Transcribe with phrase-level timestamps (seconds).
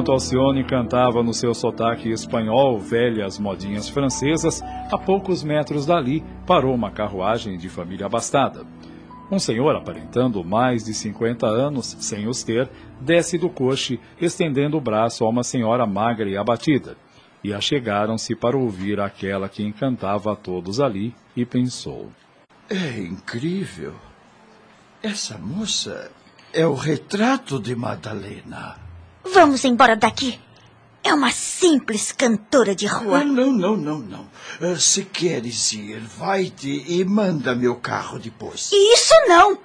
[0.00, 6.74] Enquanto Alcione cantava no seu sotaque espanhol velhas modinhas francesas, a poucos metros dali parou
[6.74, 8.64] uma carruagem de família abastada.
[9.30, 14.80] Um senhor aparentando mais de 50 anos, sem os ter, desce do coche, estendendo o
[14.80, 16.96] braço a uma senhora magra e abatida.
[17.44, 22.08] E achegaram-se para ouvir aquela que encantava a todos ali e pensou:
[22.70, 23.92] É incrível.
[25.02, 26.10] Essa moça
[26.54, 28.89] é o retrato de Madalena.
[29.24, 30.38] Vamos embora daqui.
[31.02, 33.24] É uma simples cantora de rua.
[33.24, 34.26] Não, não, não, não.
[34.60, 38.70] Uh, se queres ir, vai-te e manda meu carro depois.
[38.72, 39.58] Isso não!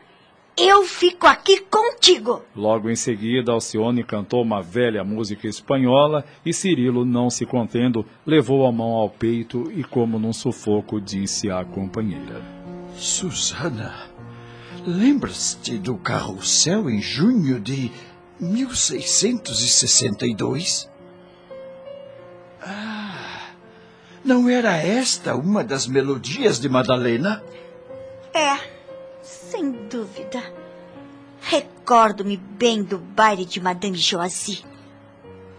[0.57, 2.41] Eu fico aqui contigo.
[2.55, 8.66] Logo em seguida, Alcione cantou uma velha música espanhola e Cirilo, não se contendo, levou
[8.66, 12.41] a mão ao peito e, como num sufoco, disse à companheira:
[12.95, 13.94] Susana,
[14.88, 17.91] lembras-te do carrossel em junho de
[18.39, 20.89] 1662?
[22.61, 23.50] Ah,
[24.23, 27.44] não era esta uma das melodias de Madalena?
[28.33, 28.58] É,
[29.22, 30.44] sem dúvida.
[31.41, 34.66] Recordo-me bem do baile de Madame Josie.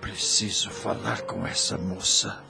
[0.01, 2.45] Preciso falar com essa moça.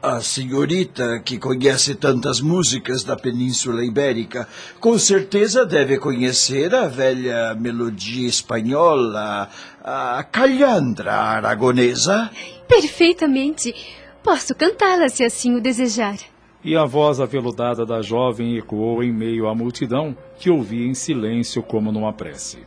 [0.00, 4.46] A senhorita, que conhece tantas músicas da Península Ibérica,
[4.78, 9.48] com certeza deve conhecer a velha melodia espanhola,
[9.82, 12.30] a calhandra aragonesa.
[12.68, 13.74] Perfeitamente.
[14.22, 16.16] Posso cantá-la se assim o desejar.
[16.62, 21.60] E a voz aveludada da jovem ecoou em meio à multidão, que ouvia em silêncio
[21.60, 22.58] como numa prece.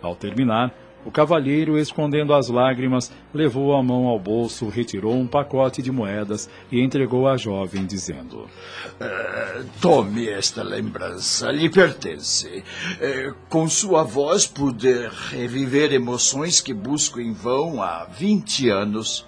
[0.00, 0.74] Ao terminar,
[1.04, 6.48] o cavalheiro, escondendo as lágrimas, levou a mão ao bolso, retirou um pacote de moedas
[6.70, 12.62] e entregou à jovem, dizendo: uh, Tome esta lembrança, lhe pertence.
[12.98, 19.26] Uh, com sua voz pude reviver emoções que busco em vão há 20 anos.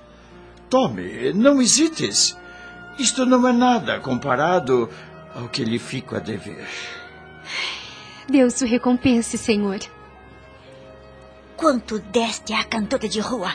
[0.71, 2.37] Tome, não hesites.
[2.99, 4.89] Isto não é nada comparado
[5.35, 6.69] ao que lhe fico a dever.
[8.29, 9.81] Deus o recompense, Senhor.
[11.57, 13.55] Quanto deste à cantora de rua?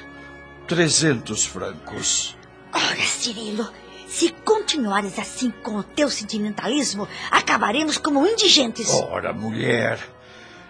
[0.67, 2.37] Trezentos francos.
[2.73, 3.67] Ora, Cirilo,
[4.07, 8.89] se continuares assim com o teu sentimentalismo, acabaremos como indigentes.
[8.89, 9.99] Ora, mulher,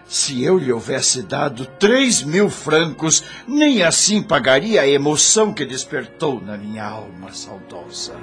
[0.07, 6.41] se eu lhe houvesse dado três mil francos, nem assim pagaria a emoção que despertou
[6.41, 8.15] na minha alma saudosa.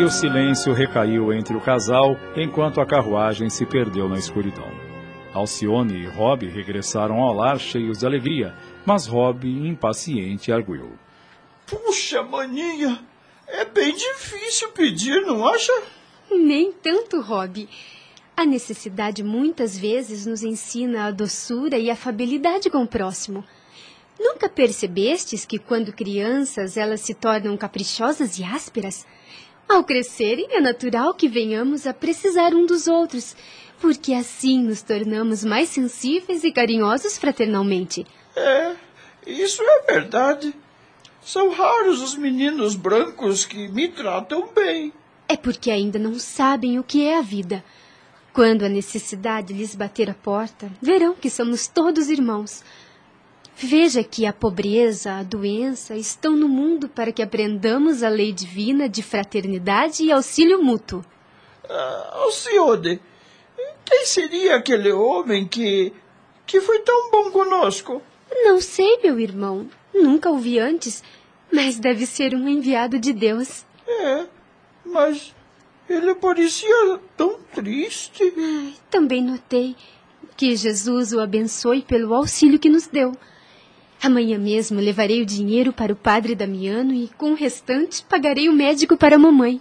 [0.00, 4.72] E o silêncio recaiu entre o casal enquanto a carruagem se perdeu na escuridão.
[5.34, 8.56] Alcione e Rob regressaram ao lar cheios de alegria,
[8.86, 10.92] mas Rob, impaciente, arguiu.
[11.66, 12.98] Puxa, maninha,
[13.46, 15.82] é bem difícil pedir, não acha?
[16.30, 17.68] Nem tanto, Rob.
[18.34, 23.44] A necessidade muitas vezes nos ensina a doçura e a afabilidade com o próximo.
[24.18, 29.06] Nunca percebestes que, quando crianças, elas se tornam caprichosas e ásperas?
[29.70, 33.36] Ao crescerem, é natural que venhamos a precisar um dos outros,
[33.80, 38.04] porque assim nos tornamos mais sensíveis e carinhosos fraternalmente.
[38.34, 38.74] É,
[39.24, 40.52] isso é verdade.
[41.22, 44.92] São raros os meninos brancos que me tratam bem.
[45.28, 47.62] É porque ainda não sabem o que é a vida.
[48.32, 52.64] Quando a necessidade lhes bater a porta, verão que somos todos irmãos.
[53.62, 58.88] Veja que a pobreza, a doença estão no mundo para que aprendamos a lei divina
[58.88, 61.04] de fraternidade e auxílio mútuo.
[61.68, 62.98] Uh, Alcione,
[63.84, 65.92] quem seria aquele homem que.
[66.46, 68.00] que foi tão bom conosco?
[68.32, 69.68] Não sei, meu irmão.
[69.92, 71.04] Nunca o vi antes,
[71.52, 73.66] mas deve ser um enviado de Deus.
[73.86, 74.26] É,
[74.86, 75.34] mas
[75.86, 78.32] ele parecia tão triste.
[78.38, 79.76] Ai, também notei
[80.34, 83.12] que Jesus o abençoe pelo auxílio que nos deu.
[84.02, 88.52] Amanhã mesmo levarei o dinheiro para o padre Damiano e, com o restante, pagarei o
[88.52, 89.60] médico para a mamãe.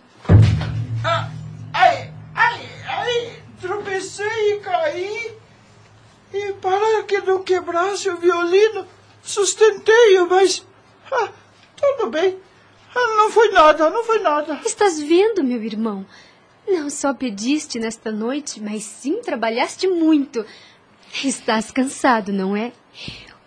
[1.04, 1.30] Ah,
[1.74, 5.34] ai, ai, ai, tropecei e caí.
[6.34, 8.88] E para que não quebrasse o violino,
[9.22, 10.66] sustentei-o, mas.
[11.12, 11.30] Ah,
[11.76, 12.38] tudo bem.
[12.96, 14.62] Ah, não foi nada, não foi nada.
[14.66, 16.06] Estás vendo, meu irmão?
[16.66, 20.46] Não só pediste nesta noite, mas sim trabalhaste muito.
[21.24, 22.72] Estás cansado, não é?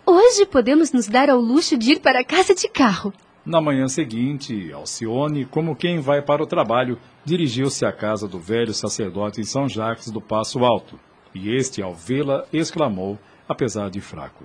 [0.05, 3.13] Hoje podemos nos dar ao luxo de ir para casa de carro.
[3.45, 8.73] Na manhã seguinte, Alcione, como quem vai para o trabalho, dirigiu-se à casa do velho
[8.73, 10.99] sacerdote em São Jacques do Passo Alto.
[11.33, 13.17] E este, ao vê-la, exclamou,
[13.47, 14.43] apesar de fraco: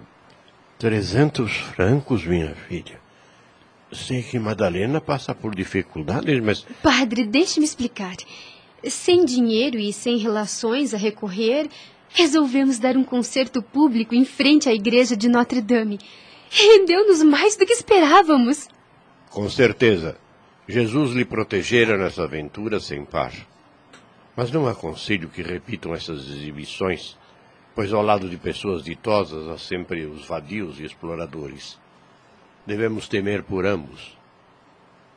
[0.79, 3.01] Trezentos francos, minha filha.
[3.93, 6.67] Sei que Madalena passa por dificuldades, mas.
[6.83, 8.17] Padre, deixe-me explicar.
[8.85, 11.69] Sem dinheiro e sem relações a recorrer,
[12.11, 15.99] resolvemos dar um concerto público em frente à igreja de Notre Dame.
[16.51, 18.69] Rendeu-nos mais do que esperávamos.
[19.31, 20.17] Com certeza.
[20.67, 23.33] Jesus lhe protegera nessa aventura sem par.
[24.37, 27.17] Mas não aconselho que repitam essas exibições,
[27.75, 31.79] pois ao lado de pessoas ditosas há sempre os vadios e exploradores.
[32.67, 34.17] Devemos temer por ambos.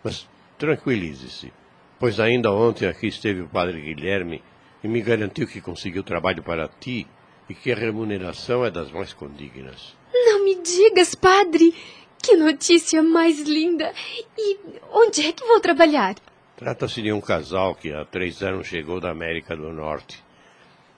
[0.04, 0.28] Mas
[0.58, 1.52] tranquilize-se,
[2.00, 4.42] pois ainda ontem aqui esteve o padre Guilherme
[4.84, 7.08] e me garantiu que conseguiu trabalho para ti
[7.50, 9.96] e que a remuneração é das mais condignas.
[10.14, 11.74] Não me digas, padre!
[12.22, 13.92] Que notícia mais linda!
[14.38, 14.58] E
[14.92, 16.16] onde é que vou trabalhar?
[16.56, 20.24] Trata-se de um casal que há três anos chegou da América do Norte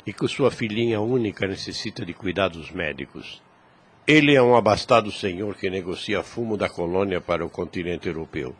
[0.06, 3.42] e que sua filhinha única necessita de cuidados médicos.
[4.06, 8.54] Ele é um abastado senhor que negocia fumo da colônia para o continente europeu.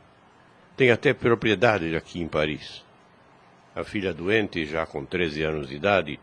[0.78, 2.82] Tem até propriedade aqui em Paris.
[3.76, 6.20] A filha doente, já com 13 anos de idade,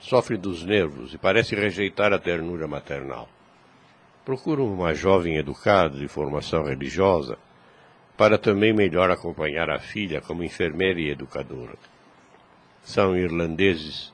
[0.00, 3.28] sofre dos nervos e parece rejeitar a ternura maternal.
[4.24, 7.36] Procuro uma jovem educada de formação religiosa
[8.16, 11.74] para também melhor acompanhar a filha como enfermeira e educadora.
[12.82, 14.12] São irlandeses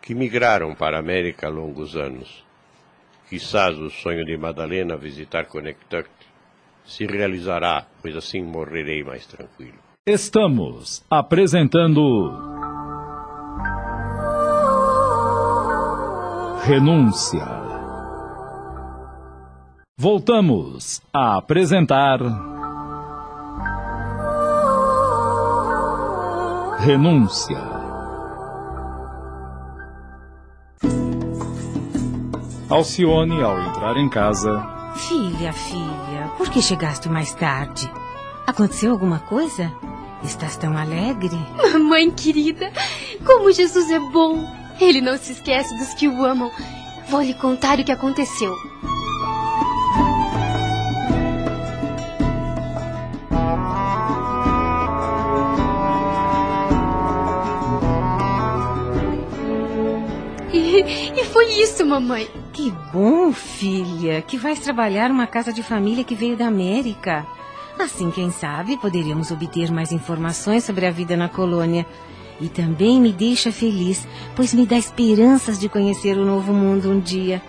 [0.00, 2.44] que migraram para a América há longos anos.
[3.28, 6.08] Quizás o sonho de Madalena visitar Connecticut
[6.84, 9.87] se realizará, pois assim morrerei mais tranquilo.
[10.10, 12.32] Estamos apresentando.
[16.64, 17.46] Renúncia.
[20.00, 22.20] Voltamos a apresentar.
[26.78, 27.58] Renúncia.
[32.70, 34.92] Alcione, ao entrar em casa.
[34.94, 37.92] Filha, filha, por que chegaste mais tarde?
[38.46, 39.70] Aconteceu alguma coisa?
[40.22, 41.38] Estás tão alegre?
[41.56, 42.72] Mamãe querida,
[43.24, 44.44] como Jesus é bom!
[44.80, 46.50] Ele não se esquece dos que o amam.
[47.08, 48.54] Vou lhe contar o que aconteceu.
[60.52, 62.28] E, e foi isso, mamãe.
[62.52, 67.26] Que bom, filha, que vais trabalhar numa casa de família que veio da América.
[67.78, 71.86] Assim, quem sabe, poderíamos obter mais informações sobre a vida na colônia.
[72.40, 77.00] E também me deixa feliz, pois me dá esperanças de conhecer o novo mundo um
[77.00, 77.42] dia.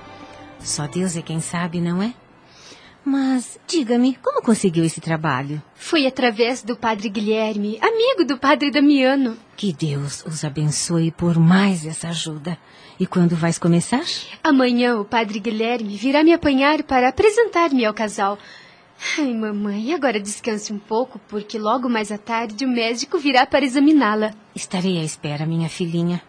[0.59, 2.13] Só Deus é quem sabe, não é?
[3.03, 5.61] Mas diga-me, como conseguiu esse trabalho?
[5.73, 9.37] Foi através do padre Guilherme, amigo do padre Damiano.
[9.55, 12.57] Que Deus os abençoe por mais essa ajuda.
[12.99, 14.03] E quando vais começar?
[14.43, 18.37] Amanhã o padre Guilherme virá me apanhar para apresentar-me ao casal.
[19.17, 23.63] Ai, mamãe, agora descanse um pouco, porque logo mais à tarde o médico virá para
[23.63, 24.31] examiná-la.
[24.53, 26.21] Estarei à espera, minha filhinha.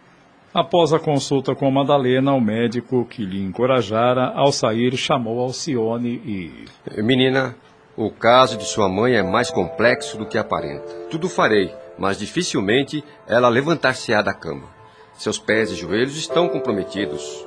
[0.53, 7.01] Após a consulta com Madalena, o médico que lhe encorajara, ao sair, chamou Alcione e.
[7.01, 7.55] Menina,
[7.95, 10.87] o caso de sua mãe é mais complexo do que aparenta.
[11.09, 14.67] Tudo farei, mas dificilmente ela levantar-se-á da cama.
[15.13, 17.45] Seus pés e joelhos estão comprometidos.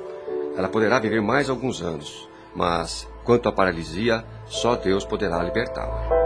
[0.55, 6.25] Ela poderá viver mais alguns anos, mas quanto à paralisia, só Deus poderá libertá-la.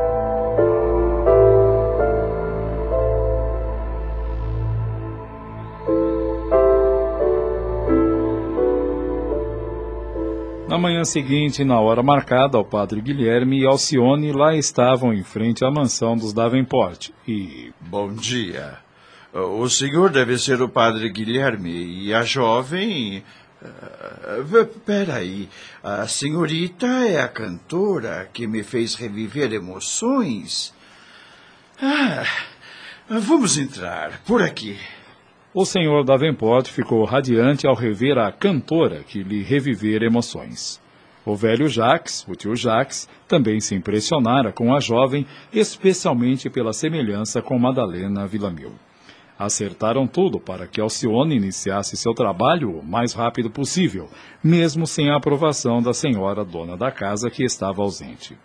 [10.68, 15.66] Na manhã seguinte, na hora marcada ao padre Guilherme e Alcione lá estavam em frente
[15.66, 17.72] à mansão dos Davenport e...
[17.82, 18.78] Bom dia.
[19.34, 23.24] O senhor deve ser o padre Guilherme e a jovem...
[23.62, 25.50] Uh, peraí,
[25.84, 30.74] a senhorita é a cantora que me fez reviver emoções?
[31.82, 32.24] Ah,
[33.10, 34.78] vamos entrar, por aqui.
[35.54, 40.80] O senhor Davenport ficou radiante ao rever a cantora que lhe revivera emoções.
[41.26, 47.42] O velho Jacques, o tio Jacques, também se impressionara com a jovem, especialmente pela semelhança
[47.42, 48.74] com Madalena Villamil.
[49.40, 54.10] Acertaram tudo para que Alcione iniciasse seu trabalho o mais rápido possível,
[54.44, 58.38] mesmo sem a aprovação da senhora dona da casa que estava ausente.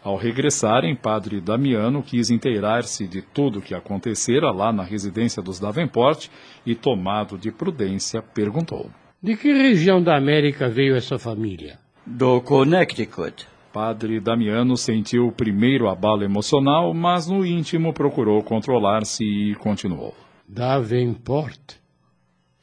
[0.00, 5.58] Ao regressarem, padre Damiano quis inteirar-se de tudo o que acontecera lá na residência dos
[5.58, 6.28] Davenport
[6.64, 11.80] e, tomado de prudência, perguntou: De que região da América veio essa família?
[12.06, 13.44] Do Connecticut.
[13.72, 20.14] Padre Damiano sentiu o primeiro abalo emocional, mas no íntimo procurou controlar-se e continuou.
[20.50, 21.74] Davenport?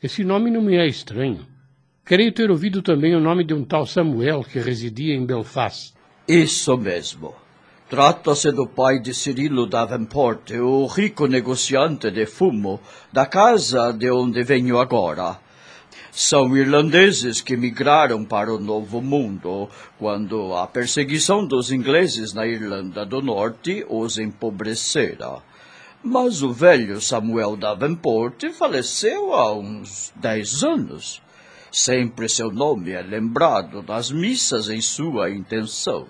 [0.02, 1.46] Esse nome não me é estranho.
[2.04, 5.94] Creio ter ouvido também o nome de um tal Samuel que residia em Belfast.
[6.28, 7.36] Isso mesmo.
[7.88, 12.82] Trata-se do pai de Cirilo Davenport, o rico negociante de fumo,
[13.14, 15.40] da casa de onde venho agora.
[16.12, 23.06] São irlandeses que migraram para o Novo Mundo quando a perseguição dos ingleses na Irlanda
[23.06, 25.44] do Norte os empobrecera.
[26.08, 31.20] Mas o velho Samuel Davenport faleceu há uns dez anos.
[31.72, 36.06] Sempre seu nome é lembrado nas missas em sua intenção.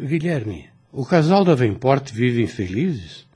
[0.00, 3.26] Guilherme, o casal Davenport vive felizes?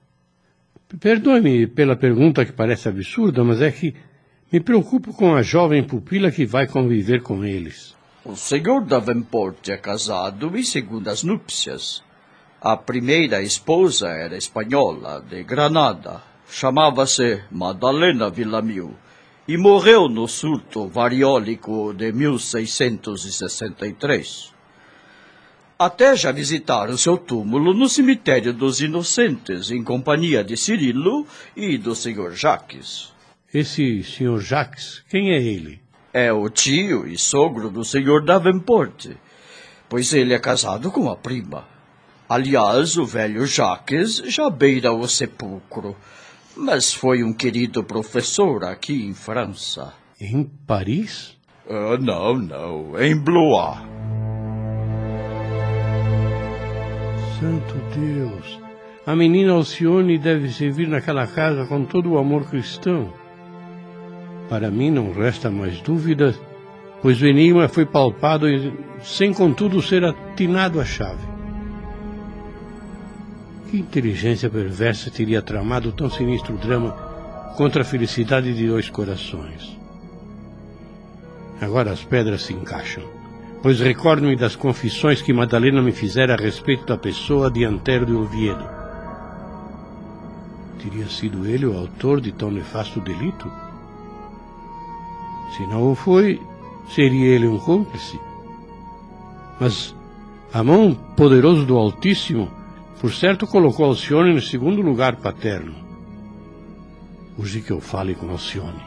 [0.98, 3.94] Perdoe-me pela pergunta que parece absurda, mas é que
[4.50, 7.94] me preocupo com a jovem pupila que vai conviver com eles.
[8.24, 12.02] O senhor Davenport é casado em segundas núpcias.
[12.60, 16.20] A primeira esposa era espanhola, de Granada.
[16.50, 18.96] Chamava-se Madalena Villamil
[19.46, 24.52] e morreu no surto variólico de 1663.
[25.78, 31.24] Até já visitaram seu túmulo no cemitério dos Inocentes, em companhia de Cirilo
[31.54, 32.32] e do Sr.
[32.32, 33.12] Jacques.
[33.54, 34.40] Esse Sr.
[34.40, 35.80] Jacques, quem é ele?
[36.12, 38.24] É o tio e sogro do Sr.
[38.24, 39.10] Davenport,
[39.88, 41.77] pois ele é casado com a prima.
[42.28, 45.97] Aliás, o velho Jacques já beira o sepulcro,
[46.54, 49.94] mas foi um querido professor aqui em França.
[50.20, 51.38] Em Paris?
[51.66, 53.78] Uh, não, não, em Blois.
[57.40, 58.61] Santo Deus!
[59.06, 63.11] A menina Alcione deve servir naquela casa com todo o amor cristão.
[64.50, 66.35] Para mim não resta mais dúvida,
[67.00, 68.47] pois o enigma foi palpado
[69.00, 71.38] sem contudo ser atinado à chave.
[73.70, 76.92] Que inteligência perversa teria tramado tão sinistro drama
[77.56, 79.76] contra a felicidade de dois corações?
[81.60, 83.18] Agora as pedras se encaixam
[83.62, 88.12] pois recordo-me das confissões que Madalena me fizera a respeito da pessoa de Antero de
[88.12, 88.64] Oviedo.
[90.82, 93.50] Teria sido ele o autor de tão nefasto delito?
[95.56, 96.40] Se não o foi,
[96.88, 98.18] seria ele um cúmplice.
[99.58, 99.94] Mas
[100.52, 102.48] a mão poderosa do Altíssimo,
[103.00, 105.74] por certo, colocou Alcione no segundo lugar paterno.
[107.38, 108.82] Urge que eu fale com Alcione.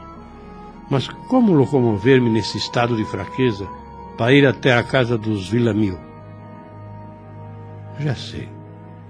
[0.89, 3.67] Mas como locomover-me nesse estado de fraqueza?
[4.21, 5.97] para ir até a casa dos Villamil.
[7.99, 8.47] Já sei.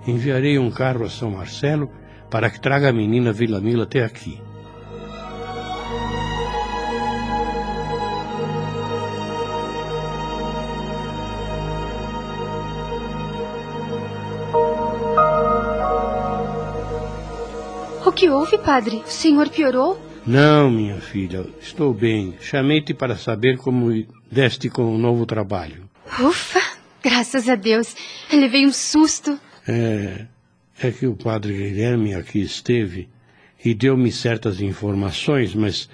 [0.07, 1.91] Enviarei um carro a São Marcelo
[2.29, 4.41] para que traga a menina Villamil até aqui.
[18.21, 18.97] Que houve, padre?
[18.97, 19.99] O senhor piorou?
[20.27, 22.35] Não, minha filha, estou bem.
[22.39, 23.87] Chamei-te para saber como
[24.31, 25.89] deste com o novo trabalho.
[26.19, 26.61] Ufa,
[27.01, 27.95] graças a Deus.
[28.31, 29.39] Levei um susto.
[29.67, 30.27] É,
[30.79, 33.09] é que o padre Guilherme aqui esteve
[33.65, 35.89] e deu-me certas informações, mas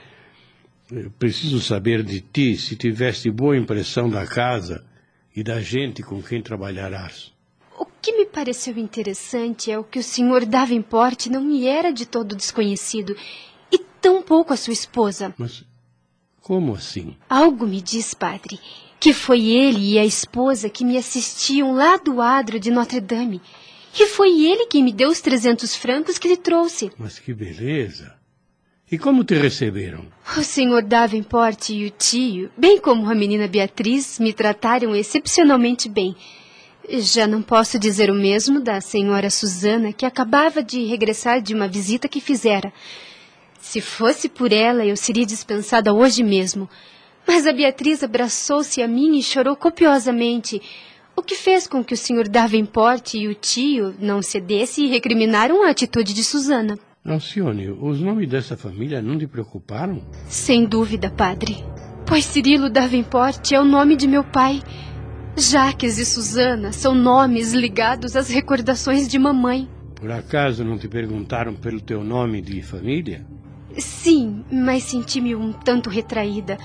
[1.18, 4.84] preciso saber de ti se tiveste boa impressão da casa
[5.34, 7.37] e da gente com quem trabalharás.
[8.08, 12.06] O que me pareceu interessante é o que o senhor Davenport não me era de
[12.06, 13.14] todo desconhecido
[14.02, 15.36] tão pouco a sua esposa.
[15.38, 15.66] Mas
[16.40, 17.18] como assim?
[17.30, 18.58] Algo me diz, padre,
[18.98, 23.42] que foi ele e a esposa que me assistiam lá do adro de Notre Dame.
[24.00, 26.90] E foi ele quem me deu os trezentos francos que lhe trouxe.
[26.98, 28.16] Mas que beleza!
[28.90, 30.06] E como te receberam?
[30.38, 36.16] O senhor Davenport e o tio, bem como a menina Beatriz, me trataram excepcionalmente bem.
[36.90, 41.68] Já não posso dizer o mesmo da senhora Susana, que acabava de regressar de uma
[41.68, 42.72] visita que fizera.
[43.60, 46.70] Se fosse por ela, eu seria dispensada hoje mesmo.
[47.28, 50.62] Mas a Beatriz abraçou-se a mim e chorou copiosamente,
[51.14, 52.30] o que fez com que o Sr.
[52.30, 56.80] Davenport e o tio não cedessem e recriminaram a atitude de Susana.
[57.04, 60.02] Alcione, os nomes dessa família não lhe preocuparam?
[60.30, 61.58] Sem dúvida, padre.
[62.06, 64.62] Pois Cirilo Davenport é o nome de meu pai.
[65.40, 69.70] Jaques e Susana são nomes ligados às recordações de mamãe.
[69.94, 73.24] Por acaso não te perguntaram pelo teu nome de família?
[73.78, 76.58] Sim, mas senti-me um tanto retraída.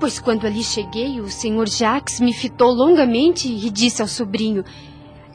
[0.00, 4.64] Pois quando ali cheguei, o senhor Jacques me fitou longamente e disse ao sobrinho: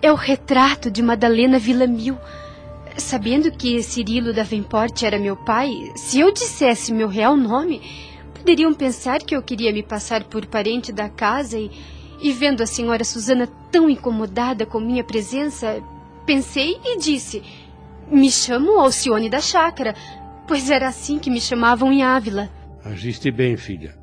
[0.02, 2.18] É o retrato de Madalena Villamil.
[2.98, 7.82] Sabendo que Cirilo Davenport era meu pai, se eu dissesse meu real nome,
[8.34, 11.72] poderiam pensar que eu queria me passar por parente da casa e,
[12.22, 15.82] e vendo a senhora Susana tão incomodada com minha presença,
[16.26, 17.44] pensei e disse:
[18.12, 19.96] Me chamo Alcione da Chácara,
[20.48, 22.50] pois era assim que me chamavam em Ávila.
[22.84, 23.96] Agiste bem, filha.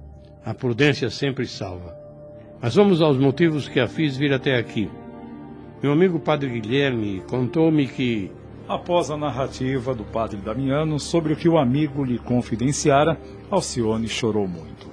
[0.45, 1.97] A prudência sempre salva.
[2.61, 4.90] Mas vamos aos motivos que a fiz vir até aqui.
[5.83, 8.31] Meu amigo Padre Guilherme contou-me que
[8.69, 13.19] Após a narrativa do padre Damiano sobre o que o amigo lhe confidenciara,
[13.50, 14.90] Alcione chorou muito.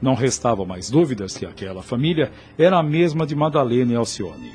[0.00, 4.52] Não restava mais dúvidas que aquela família era a mesma de Madalena e Alcione.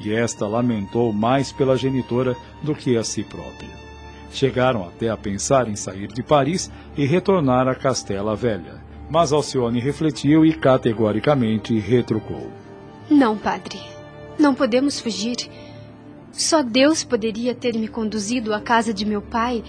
[0.00, 3.70] E esta lamentou mais pela genitora do que a si própria.
[4.32, 8.82] Chegaram até a pensar em sair de Paris e retornar a Castela Velha.
[9.08, 12.50] Mas Alcione refletiu e categoricamente retrucou.
[13.10, 13.78] Não, padre.
[14.38, 15.36] Não podemos fugir.
[16.32, 19.62] Só Deus poderia ter me conduzido à casa de meu pai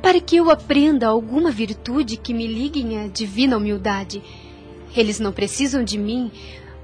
[0.00, 4.22] para que eu aprenda alguma virtude que me ligue à divina humildade.
[4.96, 6.30] Eles não precisam de mim,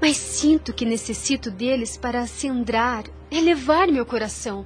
[0.01, 4.65] mas sinto que necessito deles para acendrar, elevar meu coração.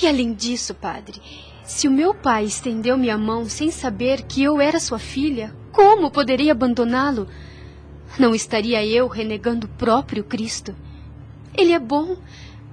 [0.00, 1.20] E além disso, padre,
[1.64, 6.10] se o meu pai estendeu minha mão sem saber que eu era sua filha, como
[6.10, 7.28] poderia abandoná-lo?
[8.18, 10.74] Não estaria eu renegando o próprio Cristo?
[11.56, 12.16] Ele é bom,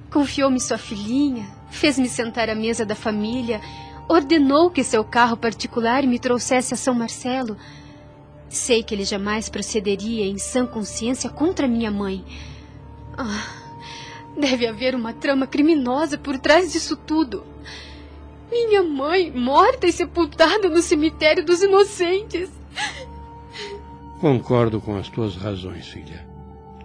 [0.10, 3.60] Confiou-me sua filhinha, fez-me sentar à mesa da família,
[4.08, 7.58] ordenou que seu carro particular me trouxesse a São Marcelo.
[8.50, 12.24] Sei que ele jamais procederia em sã consciência contra minha mãe.
[13.18, 13.46] Ah,
[14.38, 17.44] deve haver uma trama criminosa por trás disso tudo.
[18.50, 22.50] Minha mãe morta e sepultada no cemitério dos inocentes.
[24.22, 26.26] Concordo com as tuas razões, filha.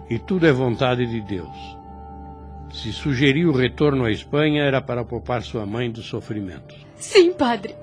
[0.09, 1.55] E tudo é vontade de Deus.
[2.73, 6.75] Se sugeriu o retorno à Espanha era para poupar sua mãe dos sofrimentos.
[6.95, 7.75] Sim, padre.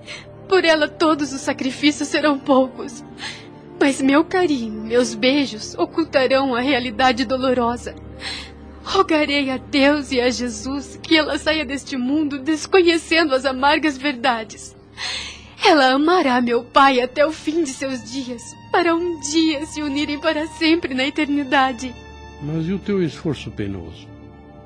[0.48, 3.04] Por ela todos os sacrifícios serão poucos.
[3.80, 7.94] Mas meu carinho, meus beijos ocultarão a realidade dolorosa.
[8.84, 14.76] Rogarei a Deus e a Jesus que ela saia deste mundo desconhecendo as amargas verdades.
[15.64, 20.20] Ela amará meu pai até o fim de seus dias, para um dia se unirem
[20.20, 21.94] para sempre na eternidade.
[22.42, 24.08] Mas e o teu esforço penoso?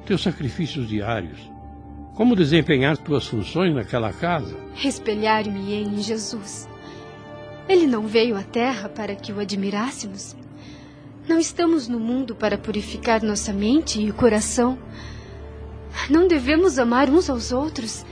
[0.04, 1.38] teus sacrifícios diários?
[2.14, 4.56] Como desempenhar tuas funções naquela casa?
[4.84, 6.68] Espelhar-me em Jesus.
[7.68, 10.36] Ele não veio à terra para que o admirássemos.
[11.26, 14.78] Não estamos no mundo para purificar nossa mente e coração.
[16.10, 18.04] Não devemos amar uns aos outros.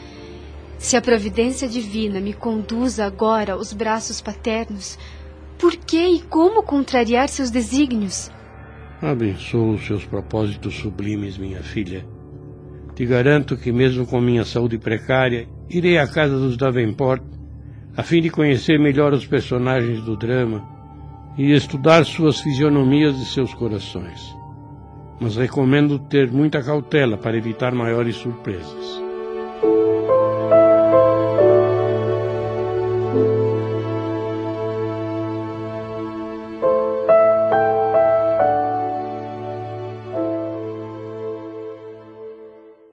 [0.79, 4.99] Se a providência divina me conduz agora aos braços paternos,
[5.59, 8.31] por que e como contrariar seus desígnios?
[9.03, 12.07] Abençoo os seus propósitos sublimes, minha filha.
[12.95, 17.23] Te garanto que, mesmo com minha saúde precária, irei à casa dos Davenport
[17.97, 20.67] a fim de conhecer melhor os personagens do drama
[21.37, 24.35] e estudar suas fisionomias e seus corações.
[25.21, 29.03] Mas recomendo ter muita cautela para evitar maiores surpresas.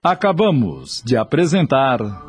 [0.02, 2.29] Acabamos de apresentar.